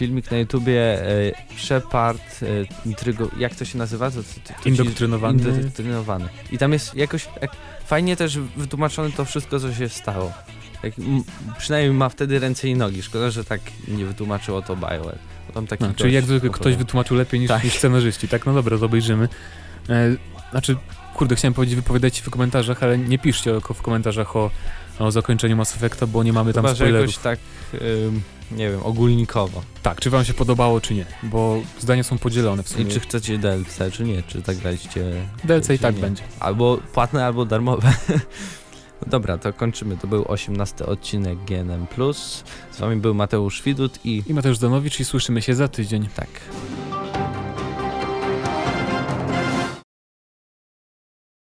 [0.00, 2.46] filmik na YouTubie e, Shepard, e,
[2.88, 4.10] intrygo, jak to się nazywa?
[4.10, 5.42] To, to, to, Indoktrynowany.
[5.42, 6.28] Indoktrynowany.
[6.52, 7.50] I tam jest jakoś jak,
[7.86, 10.32] fajnie też wytłumaczone to wszystko, co się stało.
[10.82, 11.22] Jak, m,
[11.58, 13.02] przynajmniej ma wtedy ręce i nogi.
[13.02, 15.18] Szkoda, że tak nie wytłumaczyło to BioWare.
[15.54, 17.64] Tam taki No, czyli jak zwykle ktoś wytłumaczył lepiej niż, Tak.
[17.64, 18.46] niż scenarzyści, tak?
[18.46, 19.28] No dobra, obejrzymy.
[19.88, 20.16] E,
[20.50, 20.76] znaczy,
[21.14, 24.50] kurde, chciałem powiedzieć, wypowiadajcie w komentarzach, ale nie piszcie w komentarzach o,
[24.98, 27.22] o zakończeniu Mass Effecta, bo nie mamy tam Chyba, że jakoś spoilerów.
[27.72, 29.62] tak, ym, nie wiem, ogólnikowo.
[29.82, 32.84] Tak, czy wam się podobało, czy nie, bo zdania są podzielone w sumie.
[32.84, 34.22] I czy chcecie DLC, czy nie?
[34.22, 35.12] Czy zagraliście...
[35.44, 36.00] DLC i tak nie?
[36.00, 36.22] będzie.
[36.40, 37.92] Albo płatne, albo darmowe.
[39.06, 39.96] No dobra, to kończymy.
[39.96, 41.86] To był 18 odcinek GNM+.
[42.70, 46.08] Z wami był Mateusz Widut i I Mateusz Danowicz i słyszymy się za tydzień.
[46.16, 46.28] tak.